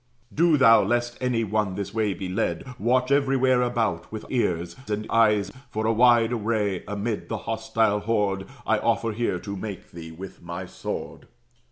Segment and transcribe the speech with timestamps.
[0.33, 5.05] Do thou, lest any one this way be led, Watch everywhere about, with ears and
[5.11, 10.09] eyes; For a wide way, amid the hostile horde, I offer here to make thee
[10.11, 11.27] with my sword."